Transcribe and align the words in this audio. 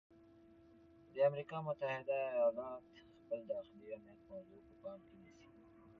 د 1.13 1.15
امریکا 1.29 1.57
متحده 1.67 2.17
ایالات 2.33 2.83
خپل 3.19 3.39
داخلي 3.53 3.87
امنیت 3.97 4.21
موضوع 4.31 4.59
په 4.67 4.73
پام 4.81 4.99
کې 5.07 5.15
نیسي. 5.23 5.43